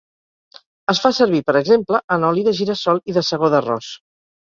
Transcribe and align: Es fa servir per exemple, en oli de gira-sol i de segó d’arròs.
Es 0.93 1.01
fa 1.01 1.11
servir 1.17 1.41
per 1.49 1.53
exemple, 1.59 1.99
en 2.15 2.25
oli 2.29 2.45
de 2.47 2.53
gira-sol 2.61 3.03
i 3.13 3.15
de 3.19 3.23
segó 3.29 3.51
d’arròs. 3.57 3.91